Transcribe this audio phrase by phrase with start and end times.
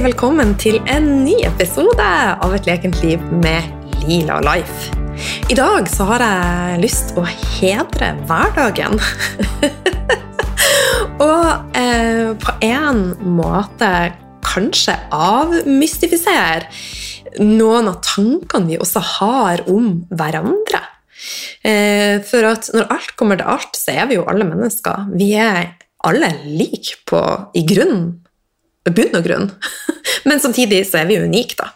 [0.00, 2.04] velkommen til en ny episode
[2.40, 3.66] av Et lekent liv med
[4.06, 4.94] Lila Life.
[5.52, 8.96] I dag så har jeg lyst å hedre hverdagen.
[11.26, 13.02] og eh, på en
[13.36, 13.90] måte
[14.46, 16.64] kanskje avmystifisere
[17.44, 20.80] noen av tankene vi også har om hverandre.
[21.60, 25.12] Eh, for at når alt kommer til alt, så er vi jo alle mennesker.
[25.12, 25.76] Vi er
[26.08, 27.20] alle like på,
[27.52, 28.24] i grunn,
[28.88, 29.50] bunn og grunn.
[30.28, 31.70] Men samtidig så er vi unike, da.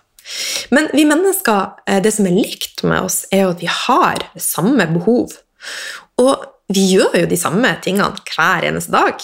[0.73, 4.25] Men vi mennesker, eh, det som er likt med oss, er jo at vi har
[4.41, 5.35] samme behov.
[6.21, 9.21] Og vi gjør jo de samme tingene hver eneste dag.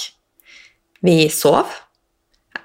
[1.01, 1.71] Vi sover.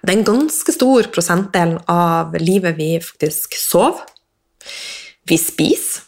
[0.06, 4.04] Det er en ganske stor prosentdel av livet vi faktisk sover.
[5.26, 6.04] Vi spiser.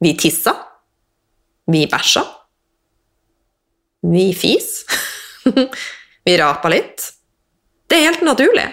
[0.00, 0.56] Vi tisser.
[1.66, 2.30] Vi bæsjer.
[4.06, 5.02] Vi fiser.
[6.26, 7.10] vi raper litt.
[7.86, 8.66] Det er helt naturlig.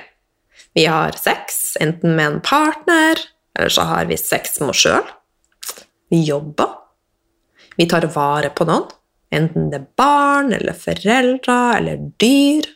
[0.73, 3.20] Vi har sex, enten med en partner,
[3.59, 5.11] eller så har vi sex med oss sjøl.
[6.09, 6.80] Vi jobber.
[7.78, 8.88] Vi tar vare på noen,
[9.33, 12.67] enten det er barn eller foreldre eller dyr.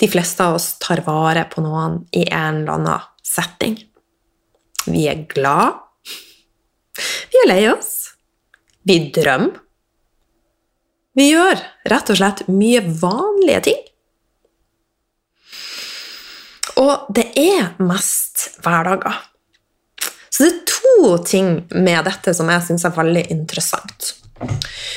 [0.00, 3.76] De fleste av oss tar vare på noen i en eller annen setting.
[4.86, 5.80] Vi er glad.
[7.32, 7.94] Vi er lei oss.
[8.84, 9.60] Vi drømmer.
[11.14, 11.60] Vi gjør
[11.92, 13.82] rett og slett mye vanlige ting.
[16.80, 19.20] Og det er mest hverdager.
[20.30, 24.14] Så det er to ting med dette som jeg syns er veldig interessant.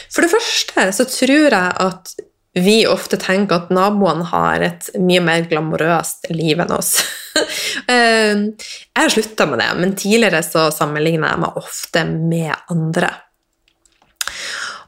[0.10, 2.16] For det første så tror jeg at
[2.58, 6.96] vi ofte tenker at naboen har et mye mer glamorøst liv enn oss.
[7.38, 13.12] jeg har slutta med det, men tidligere så sammenligner jeg meg ofte med andre.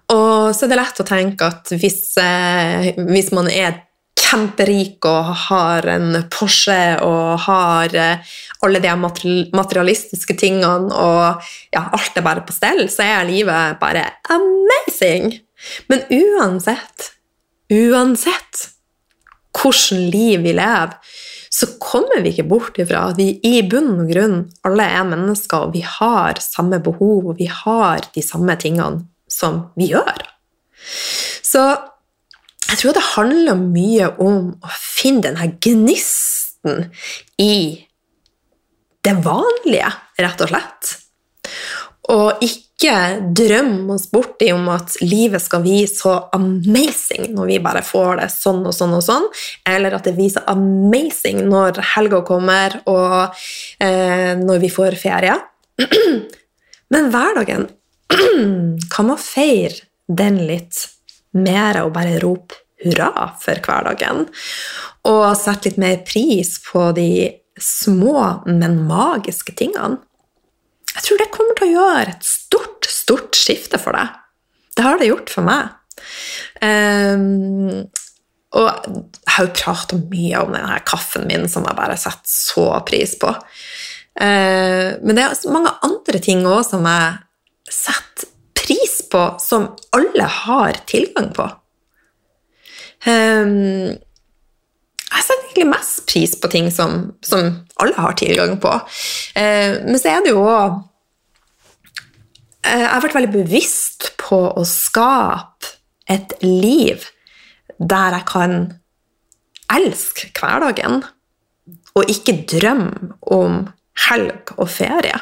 [0.09, 3.83] Og så er det lett å tenke at hvis, eh, hvis man er
[4.29, 8.34] kjemperik og har en Porsche og har eh,
[8.66, 8.95] alle de
[9.56, 15.34] materialistiske tingene og ja, alt er bare på stell, så er livet bare amazing.
[15.91, 17.13] Men uansett,
[17.73, 18.69] uansett
[19.59, 20.95] hvordan liv vi lever,
[21.50, 24.35] så kommer vi ikke bort ifra at vi i bunn og grunn
[24.68, 29.63] alle er mennesker, og vi har samme behov, og vi har de samme tingene som
[29.75, 30.28] vi gjør.
[31.44, 31.63] Så
[32.69, 36.90] jeg tror det handler mye om å finne denne gnisten
[37.41, 37.53] i
[39.06, 40.91] det vanlige, rett og slett.
[42.09, 42.94] Og ikke
[43.35, 48.22] drømme oss bort i om at livet skal bli så amazing når vi bare får
[48.22, 49.28] det sånn og sånn og sånn,
[49.68, 53.41] eller at det blir så amazing når helga kommer og
[53.84, 55.36] eh, når vi får ferie.
[56.94, 57.68] Men hverdagen
[58.94, 60.88] kan man feire den litt
[61.38, 64.28] mer å bare rope hurra for hverdagen.
[65.09, 67.09] Og sette litt mer pris på de
[67.59, 70.00] små, men magiske tingene.
[70.89, 74.16] Jeg tror det kommer til å gjøre et stort, stort skifte for deg.
[74.75, 75.75] Det har det gjort for meg.
[76.63, 77.85] Um,
[78.57, 82.66] og jeg har jo prata mye om denne kaffen min, som jeg bare setter så
[82.88, 83.31] pris på.
[84.19, 87.19] Uh, men det er mange andre ting òg som jeg
[87.69, 88.31] setter
[89.11, 91.47] på, som alle har tilgang på.
[93.07, 93.95] Um,
[95.09, 98.73] jeg setter egentlig mest pris på ting som, som alle har tilgang på.
[99.37, 100.79] Uh, men så er det jo òg
[102.67, 105.77] uh, Jeg har vært veldig bevisst på å skape
[106.09, 107.05] et liv
[107.79, 108.53] der jeg kan
[109.71, 111.03] elske hverdagen,
[111.95, 113.61] og ikke drømme om
[114.09, 115.19] helg og ferie.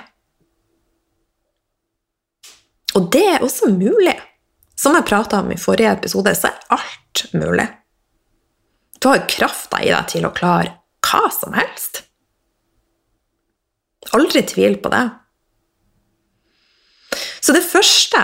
[2.97, 4.15] Og det er også mulig.
[4.77, 7.65] Som jeg prata om i forrige episode, så er alt mulig.
[9.01, 10.73] Du har krafta i deg til å klare
[11.05, 12.03] hva som helst.
[14.17, 15.03] Aldri tvil på det.
[17.41, 18.21] Så det første,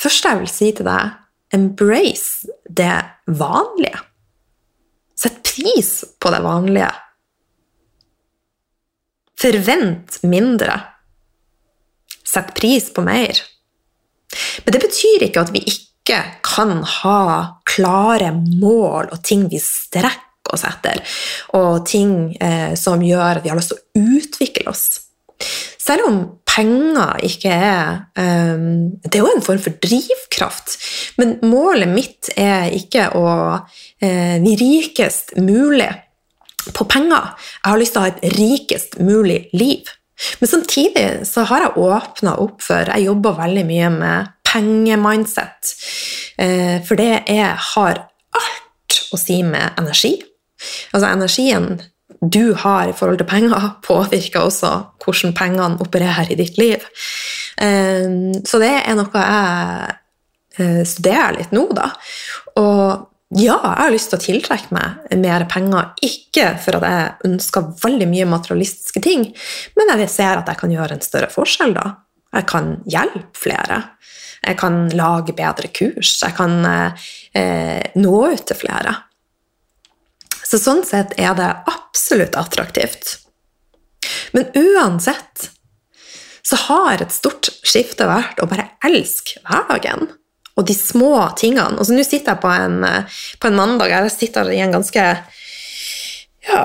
[0.00, 1.14] første jeg vil si til deg,
[1.54, 2.94] embrace det
[3.26, 4.02] vanlige.
[5.16, 6.90] Sett pris på det vanlige.
[9.36, 10.76] Forvent mindre.
[12.26, 13.38] Sett pris på mer.
[14.64, 17.22] Men det betyr ikke at vi ikke kan ha
[17.66, 21.00] klare mål og ting vi strekker oss etter,
[21.58, 24.86] og ting eh, som gjør at vi har lyst til å utvikle oss.
[25.86, 26.18] Selv om
[26.48, 30.76] penger ikke er um, Det er jo en form for drivkraft,
[31.20, 33.26] men målet mitt er ikke å
[33.60, 35.90] uh, bli rikest mulig
[36.74, 37.34] på penger.
[37.60, 39.86] Jeg har lyst til å ha et rikest mulig liv.
[40.40, 45.74] Men samtidig så har jeg åpna opp for Jeg jobber veldig mye med pengemindset.
[46.40, 50.16] Eh, for det er, har alt å si med energi.
[50.94, 51.76] Altså energien
[52.22, 54.70] du har i forhold til penger, påvirker også
[55.04, 56.82] hvordan pengene opererer i ditt liv.
[57.60, 58.08] Eh,
[58.46, 59.98] så det er noe jeg
[60.62, 61.90] eh, studerer litt nå, da.
[62.56, 65.88] Og ja, jeg har lyst til å tiltrekke meg mer penger.
[66.06, 69.24] Ikke for at jeg ønsker veldig mye materialistiske ting,
[69.74, 71.88] men jeg ser at jeg kan gjøre en større forskjell da.
[72.36, 73.80] Jeg kan hjelpe flere.
[74.46, 76.12] Jeg kan lage bedre kurs.
[76.22, 78.94] Jeg kan eh, nå ut til flere.
[80.46, 83.16] Så sånn sett er det absolutt attraktivt.
[84.36, 85.48] Men uansett
[86.46, 90.12] så har et stort skifte vært å bare elske hverdagen
[90.56, 91.76] og de små tingene.
[91.76, 92.80] Og så nå sitter jeg på en,
[93.40, 95.04] på en mandag jeg sitter i en ganske
[96.46, 96.62] ja,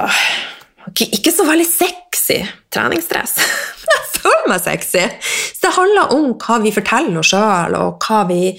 [0.95, 2.41] ikke så veldig sexy
[2.73, 3.37] treningsdress.
[3.91, 5.01] Jeg føler meg sexy!
[5.51, 8.51] Så det handler om hva vi forteller oss sjøl, og hva vi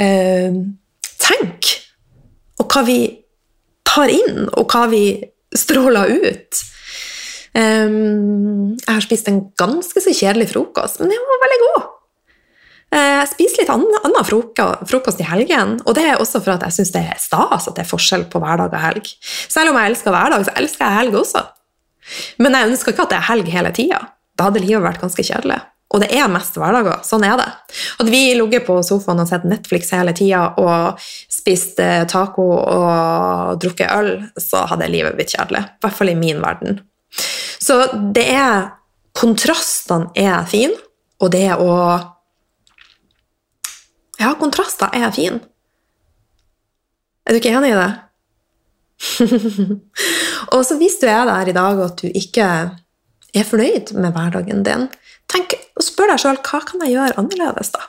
[0.00, 0.56] eh,
[1.20, 1.74] tenker.
[2.62, 2.98] Og hva vi
[3.86, 5.04] tar inn, og hva vi
[5.54, 6.62] stråler ut.
[7.54, 11.83] Um, jeg har spist en ganske så kjedelig frokost, men den var veldig god.
[12.94, 16.78] Eh, jeg spiser litt annen frokost i helgen, og det er også for at jeg
[16.78, 19.12] syns det er stas at det er forskjell på hverdag og helg.
[19.24, 21.44] Selv om jeg elsker hverdag, så elsker jeg helg også.
[22.44, 24.00] Men jeg ønsker ikke at det er helg hele tida.
[24.38, 25.58] Da hadde livet vært ganske kjedelig.
[25.94, 27.02] Og det er mest hverdager.
[27.06, 27.50] Sånn er det.
[28.02, 33.60] At vi ligger på sofaen og sett Netflix hele tida og spist eh, taco og
[33.62, 34.10] drukket øl,
[34.40, 35.62] så hadde livet blitt kjedelig.
[35.66, 36.80] I hvert fall i min verden.
[37.62, 38.72] Så det er
[39.14, 40.74] Kontrastene er fine,
[41.22, 41.70] og det å
[44.20, 45.40] Ja, kontraster er fine.
[47.24, 47.92] Er du ikke enig i det?
[50.54, 52.46] og så hvis du er der i dag at du ikke
[53.34, 54.86] er fornøyd med hverdagen din,
[55.30, 57.72] tenk og spør deg sjøl hva kan jeg gjøre annerledes.
[57.74, 57.88] da?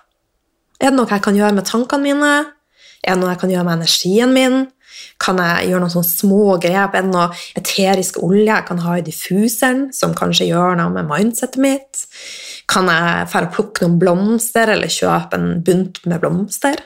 [0.79, 2.31] Er det noe jeg kan gjøre med tankene mine?
[3.03, 4.57] Er det noe jeg kan gjøre med energien min?
[5.21, 6.95] Kan jeg gjøre noen sånne små grep?
[6.95, 7.27] Er det noe
[7.59, 12.05] eterisk olje jeg kan ha i diffuseren, som kanskje gjør noe med mindsetet mitt?
[12.71, 16.81] Kan jeg dra plukke noen blomster, eller kjøpe en bunt med blomster?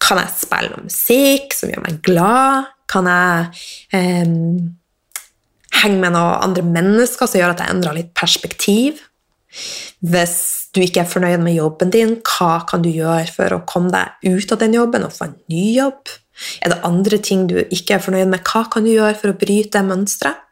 [0.00, 2.70] Kan jeg spille musikk som gjør meg glad?
[2.90, 3.60] Kan jeg
[3.94, 4.32] eh,
[5.80, 9.04] henge med noen andre mennesker som gjør at jeg endrer litt perspektiv?
[10.00, 10.36] Hvis
[10.74, 14.30] du ikke er fornøyd med jobben din, hva kan du gjøre for å komme deg
[14.30, 16.12] ut av den jobben og få en ny jobb?
[16.64, 19.38] Er det andre ting du ikke er fornøyd med, hva kan du gjøre for å
[19.40, 20.46] bryte mønsteret?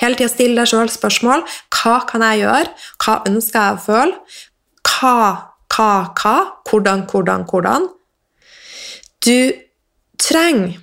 [0.00, 1.44] Hele tida still deg sjøl spørsmål.
[1.74, 2.70] Hva kan jeg gjøre?
[3.02, 4.38] Hva ønsker jeg å føle?
[4.88, 5.16] Hva,
[5.74, 6.36] hva, hva?
[6.68, 7.88] Hvordan, hvordan, hvordan?
[9.22, 9.52] Du
[10.22, 10.78] trenger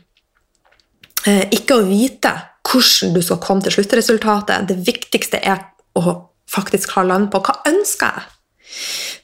[1.28, 2.32] eh, ikke å vite
[2.70, 4.68] hvordan du skal komme til sluttresultatet.
[4.70, 5.64] Det viktigste er
[6.00, 6.16] å
[6.50, 8.36] faktisk ha land på hva ønsker jeg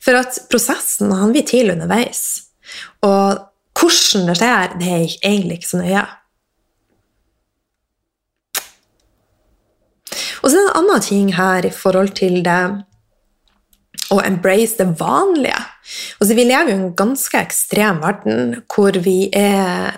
[0.01, 2.21] For at prosessen han blir til underveis.
[3.05, 3.43] Og
[3.77, 6.05] hvordan det skjer, det er egentlig ikke så nøye.
[10.45, 12.61] Og så er det en annen ting her i forhold til det
[14.13, 15.57] å embrace det vanlige.
[16.21, 19.95] Altså, vi lever jo i en ganske ekstrem verden hvor vi er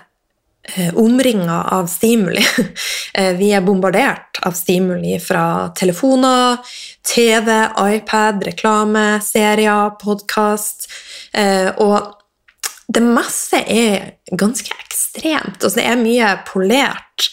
[0.74, 2.44] Eh, omringa av stimuli.
[3.14, 6.58] Eh, vi er bombardert av stimuli fra telefoner,
[7.02, 7.48] TV,
[7.96, 10.86] iPad, reklame, serier, podkast.
[11.32, 12.17] Eh, og
[12.88, 15.60] det meste er ganske ekstremt.
[15.60, 17.28] Altså, det er mye polert.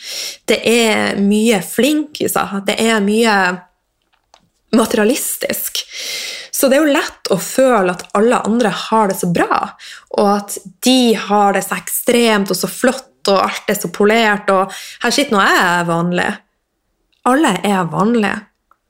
[0.49, 2.59] Det er mye flinkiser.
[2.67, 3.35] Det er mye
[4.75, 5.79] materialistisk.
[6.51, 9.59] Så det er jo lett å føle at alle andre har det så bra,
[10.15, 10.57] og at
[10.87, 15.13] de har det så ekstremt og så flott og alt er så polert, og her
[15.13, 16.27] sitter nå jeg vanlig.
[17.25, 18.35] Alle er vanlige.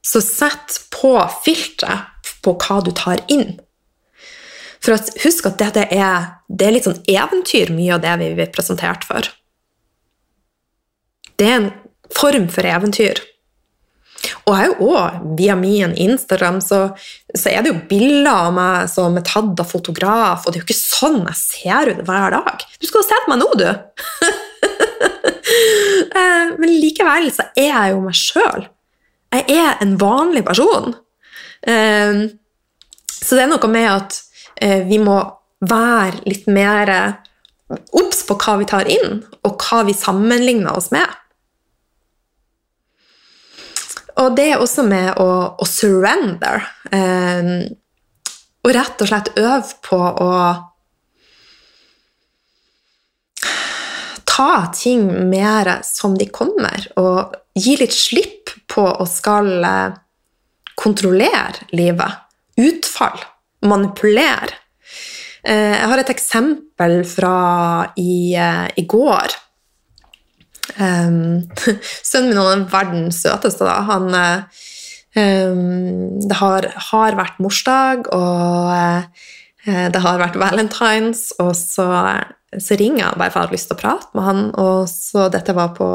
[0.06, 3.56] Så sett på filteret på hva du tar inn.
[4.86, 8.34] For at, husk at dette er, det er litt sånn eventyr, mye av det vi
[8.38, 9.26] blir presentert for.
[11.36, 11.72] Det er en
[12.14, 13.24] form for eventyr.
[14.46, 16.80] Og jeg òg, via min Instagram, så,
[17.34, 20.64] så, er det jo bilder av meg som er tatt av fotograf, og det er
[20.64, 22.66] jo ikke sånn jeg ser ut hver dag.
[22.80, 23.70] Du skulle ha sett meg nå, du!
[26.16, 28.64] Eh, men likevel så er jeg jo meg sjøl.
[29.36, 30.96] Jeg er en vanlig person.
[31.68, 32.22] Eh,
[33.12, 34.18] så det er noe med at
[34.62, 35.18] vi må
[35.66, 36.92] være litt mer
[37.70, 41.08] obs på hva vi tar inn, og hva vi sammenligner oss med.
[44.22, 45.28] Og det er også med å,
[45.60, 46.64] å surrender.
[46.94, 47.50] Eh,
[48.66, 50.32] og rett og slett øve på å
[54.36, 60.00] ta ting mer som de kommer, og gi litt slipp på å skal eh,
[60.80, 62.24] kontrollere livet.
[62.56, 63.20] Utfall.
[63.64, 64.60] Manipulere.
[65.46, 67.38] Eh, jeg har et eksempel fra
[68.02, 69.36] i, eh, i går.
[70.76, 71.46] Um,
[72.10, 73.68] sønnen min er verdens søteste.
[73.68, 73.78] Da.
[73.88, 74.10] Han,
[75.16, 81.86] um, det har, har, vært morsdag, og uh, det har vært valentines, og så,
[82.58, 84.44] så ringer jeg bare for jeg har lyst til å prate med han.
[84.66, 85.92] Og så dette var på,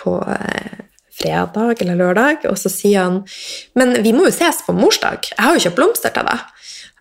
[0.00, 0.82] på uh,
[1.14, 3.22] fredag eller lørdag, og så sier han
[3.78, 5.30] Men vi må jo ses på morsdag.
[5.36, 6.53] Jeg har jo kjøpt blomster til deg.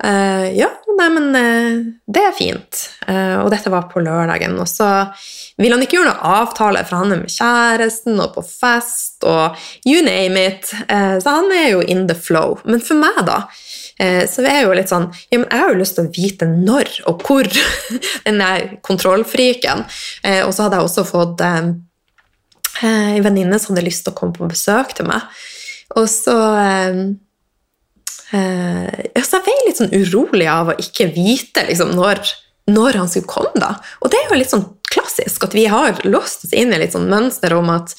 [0.04, 0.68] Uh, ja,
[0.98, 2.80] nei, men uh, det er fint.
[3.08, 4.58] Uh, og dette var på lørdagen.
[4.60, 4.88] Og så
[5.56, 9.56] ville han ikke gjøre noe avtale, for han er med kjæresten og på fest og
[9.88, 10.74] you name it.
[10.90, 12.58] så han er jo in the flow.
[12.66, 13.44] Men for meg, da,
[14.28, 16.48] så er jeg jo litt sånn ja, men Jeg har jo lyst til å vite
[16.50, 17.48] når og hvor
[18.26, 19.86] den der kontrollfriken.
[19.86, 24.50] og så hadde jeg også fått ei venninne som hadde lyst til å komme på
[24.50, 25.30] besøk til meg.
[25.94, 26.40] Og så
[28.34, 32.24] Så jeg ble litt sånn urolig av å ikke vite liksom, når,
[32.72, 33.54] når, han skulle komme.
[33.62, 33.76] da.
[34.02, 36.94] Og det er jo litt sånn klassisk at vi har låst oss inn i litt
[36.94, 37.96] sånn mønster om at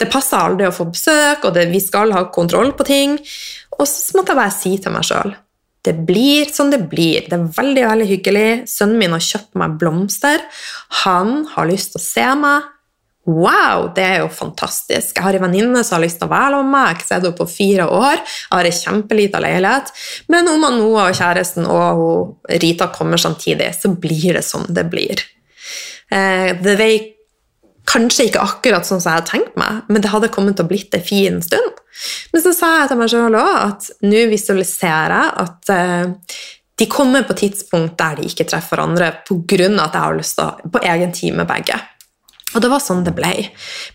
[0.00, 3.18] det passer aldri å få besøk, og det, vi skal ha kontroll på ting.
[3.78, 5.34] Og så måtte jeg bare si til meg sjøl
[5.86, 7.26] det blir som det blir.
[7.30, 8.48] Det er veldig veldig hyggelig.
[8.70, 10.42] Sønnen min har kjøpt meg blomster.
[11.04, 12.72] Han har lyst til å se meg.
[13.26, 15.16] Wow, det er jo fantastisk.
[15.16, 16.84] Jeg har en venninne som har lyst til å være med meg.
[16.84, 18.20] Jeg har ikke sett henne på fire år.
[18.22, 19.90] Jeg har en kjempelita leilighet.
[20.30, 25.24] Men om Noah og kjæresten og Rita kommer samtidig, så blir det som det blir.
[26.14, 26.90] Eh, det ble
[27.86, 30.70] kanskje ikke akkurat sånn som jeg hadde tenkt meg, men det hadde kommet til å
[30.70, 31.82] blitt en fin stund.
[32.32, 36.38] Men så sa jeg til meg sjøl òg at nå visualiserer jeg at eh,
[36.76, 39.68] de kommer på tidspunkt der de ikke treffer hverandre pga.
[39.82, 41.78] at jeg har lyst til å på egen tid med begge.
[42.56, 43.32] Og det var sånn det ble.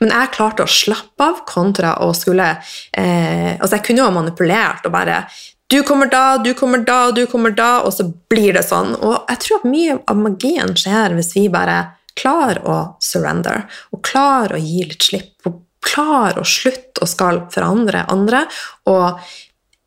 [0.01, 4.13] Men jeg klarte å slappe av kontra å skulle eh, Altså, jeg kunne jo ha
[4.13, 5.23] manipulert og bare
[5.71, 8.93] Du kommer da, du kommer da, du kommer da, og så blir det sånn.
[8.99, 11.79] Og jeg tror at mye av magien skjer hvis vi bare
[12.19, 13.63] klarer å surrender,
[13.95, 18.43] og klarer å gi litt slipp, og klarer å slutte å skal forandre andre,
[18.91, 19.23] og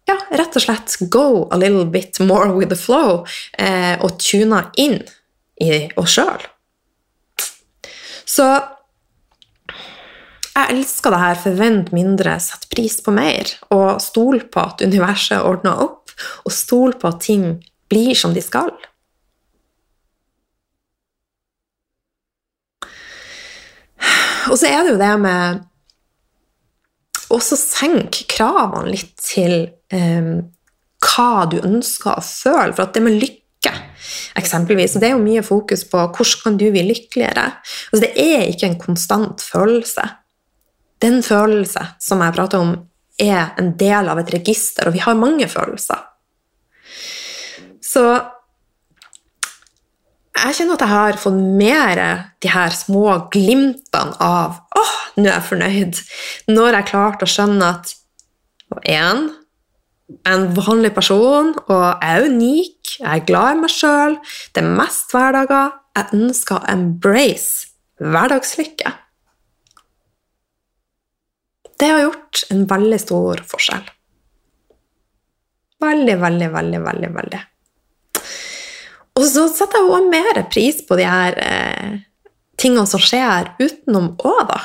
[0.09, 3.27] ja, rett og slett go a little bit more with the flow,
[3.59, 5.03] eh, og tune inn
[5.61, 6.49] i oss sjøl.
[8.27, 8.47] Så
[10.55, 15.43] jeg elsker det her 'forvent mindre, sett pris på mer', og stol på at universet
[15.43, 16.11] ordner opp,
[16.45, 18.71] og stol på at ting blir som de skal.
[24.51, 25.65] Og så er det jo det med
[27.35, 30.53] også senke kravene litt til um,
[31.05, 32.75] hva du ønsker å føle.
[32.77, 33.44] For at det med lykke
[34.39, 34.97] eksempelvis.
[34.97, 37.47] Og det er jo mye fokus på hvordan kan du bli lykkeligere.
[37.91, 40.07] Altså, det er ikke en konstant følelse.
[41.05, 42.77] Den følelse som jeg prater om,
[43.21, 46.01] er en del av et register, og vi har mange følelser.
[47.85, 48.03] Så
[50.35, 52.01] jeg kjenner at jeg har fått mer
[52.43, 56.01] de her små glimtene av åh, oh, nå er jeg fornøyd.
[56.51, 57.95] Når jeg klarte å skjønne at
[58.91, 59.29] én,
[60.29, 64.19] en vanlig person, og jeg er unik, jeg er glad i meg sjøl,
[64.55, 65.73] det er mest hverdager.
[65.95, 67.71] Jeg ønsker å embrace
[68.03, 68.91] hverdagslykke.
[71.79, 73.87] Det har gjort en veldig stor forskjell.
[75.85, 77.11] Veldig, veldig, veldig, veldig.
[77.15, 77.43] veldig.
[79.15, 81.99] Og så setter jeg også mer pris på de her eh,
[82.59, 84.61] tingene som skjer utenom òg, da.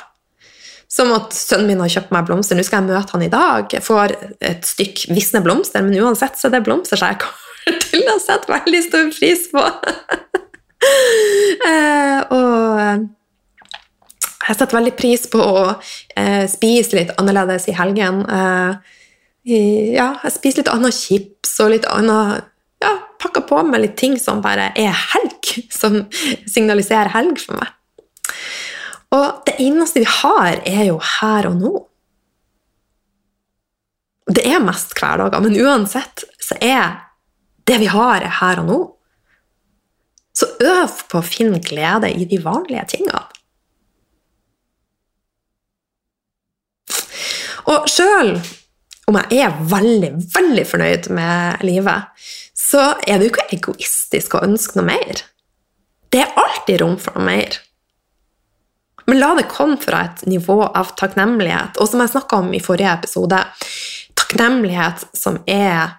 [0.89, 2.58] Som at sønnen min har kjøpt meg blomster.
[2.58, 3.67] Nå skal jeg møte han i dag.
[3.75, 7.79] Jeg får et stykk visne blomster, men uansett så er det blomster som jeg kommer
[7.86, 9.65] til å sette veldig stor pris på.
[11.69, 13.08] eh, og
[14.50, 15.65] jeg setter veldig pris på å
[16.17, 18.24] eh, spise litt annerledes i helgen.
[18.25, 18.96] Eh,
[19.96, 22.48] ja, jeg spiser litt annet chips og litt annet
[22.84, 26.01] ja, Pakker på med litt ting som bare er helg, som
[26.48, 27.75] signaliserer helg for meg.
[29.15, 31.73] Og det eneste vi har, er jo her og nå.
[34.29, 36.99] Det er mest hverdager, men uansett så er
[37.69, 38.79] det vi har, er her og nå.
[40.37, 43.25] Så øv på å finne glede i de vanlige tingene.
[47.69, 48.37] Og sjøl
[49.09, 54.43] om jeg er veldig, veldig fornøyd med livet, så er det jo ikke egoistisk å
[54.45, 55.23] ønske noe mer.
[56.13, 57.57] Det er alltid rom for noe mer.
[59.09, 61.79] Men la det komme fra et nivå av takknemlighet.
[61.81, 63.39] Og som jeg snakka om i forrige episode,
[64.19, 65.95] takknemlighet som er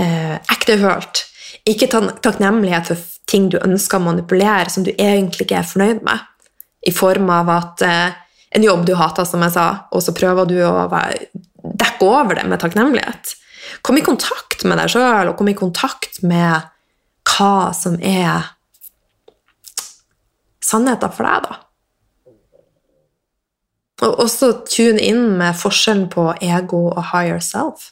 [0.00, 1.26] eh, ektefølt.
[1.68, 6.24] Ikke takknemlighet for ting du ønsker å manipulere, som du egentlig ikke er fornøyd med.
[6.88, 8.16] I form av at eh,
[8.56, 12.48] en jobb du hater, som jeg sa, og så prøver du å dekke over det
[12.48, 13.36] med takknemlighet.
[13.84, 16.72] Kom i kontakt med deg sjøl, og kom i kontakt med
[17.28, 18.54] hva som er
[20.64, 21.64] sannheten for deg, da.
[24.04, 27.90] Og også tune inn med forskjellen på ego og higher self.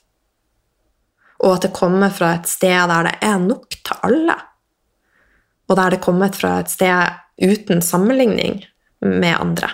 [1.42, 4.36] Og at det kommer fra et sted der det er nok til alle.
[5.66, 8.62] Og der det kommer fra et sted uten sammenligning
[9.00, 9.72] med andre.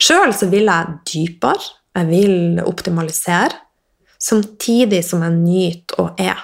[0.00, 3.58] Sjøl så vil jeg dypere, jeg vil optimalisere,
[4.20, 6.40] samtidig som jeg nyter og er.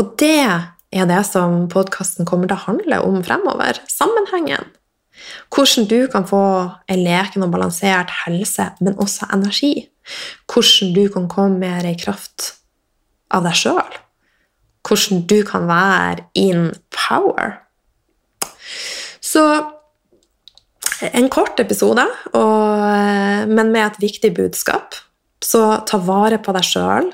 [0.00, 3.78] Og det er det som podkasten kommer til å handle om fremover.
[3.92, 4.72] Sammenhengen.
[5.54, 6.42] Hvordan du kan få
[6.90, 9.88] en leken og balansert helse, men også energi.
[10.48, 12.54] Hvordan du kan komme mer i kraft
[13.34, 13.98] av deg sjøl.
[14.88, 17.58] Hvordan du kan være in power.
[19.20, 19.44] Så
[21.14, 22.04] en kort episode,
[22.34, 24.96] og, men med et viktig budskap.
[25.44, 27.10] Så ta vare på deg sjøl.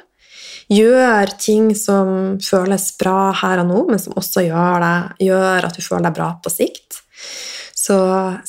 [0.72, 5.76] Gjør ting som føles bra her og nå, men som også gjør, deg, gjør at
[5.76, 7.02] du føler deg bra på sikt.
[7.76, 7.98] Så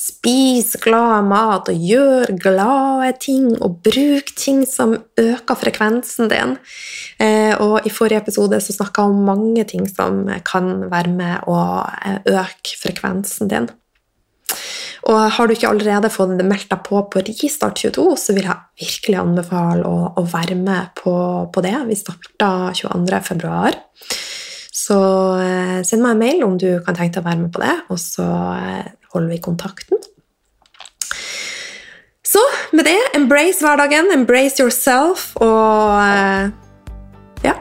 [0.00, 6.56] spis glad mat, og gjør glade ting, og bruk ting som øker frekvensen din.
[7.22, 11.50] Eh, og i forrige episode så snakka jeg om mange ting som kan være med
[11.50, 11.58] å
[12.04, 13.70] eh, øke frekvensen din.
[15.06, 18.86] Og har du ikke allerede fått meldt deg på på Ristart 22, så vil jeg
[18.86, 21.14] virkelig anbefale å være med på,
[21.52, 21.76] på, det.
[21.86, 23.76] Vi starter 22.2.
[24.76, 24.98] Så
[25.40, 27.76] eh, send meg en mail om du kan tenke deg å være med på det,
[27.92, 28.26] og så
[28.58, 30.02] eh, holder vi kontakten.
[32.26, 32.42] Så
[32.76, 36.52] med det, embrace hverdagen, embrace yourself, og eh,
[37.46, 37.56] ja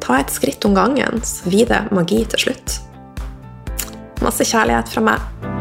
[0.00, 2.78] Ta et skritt om gangen, så blir det magi til slutt.
[4.22, 5.55] Masse kjærlighet fra meg.